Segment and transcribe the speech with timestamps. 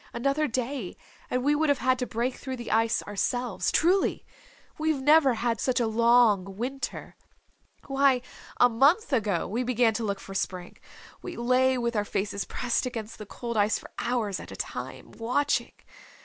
[0.13, 0.97] Another day
[1.29, 3.71] and we would have had to break through the ice ourselves.
[3.71, 4.25] Truly.
[4.79, 7.15] We've never had such a long winter.
[7.85, 8.23] Why,
[8.57, 10.77] a month ago we began to look for Spring.
[11.21, 15.11] We lay with our faces pressed against the cold ice for hours at a time,
[15.19, 15.73] watching.